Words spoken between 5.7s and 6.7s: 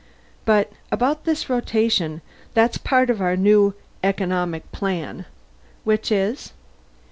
"Which is?"